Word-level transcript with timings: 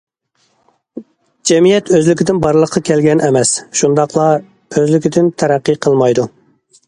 جەمئىيەت 1.49 1.91
ئۆزلۈكىدىن 1.97 2.39
بارلىققا 2.45 2.81
كەلگەن 2.89 3.21
ئەمەس، 3.27 3.53
شۇنداقلا 3.81 4.27
ئۆزلۈكىدىن 4.79 5.33
تەرەققىي 5.43 5.81
قىلمايدۇ. 5.87 6.27